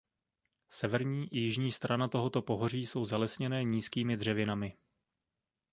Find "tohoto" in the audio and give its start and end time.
2.07-2.41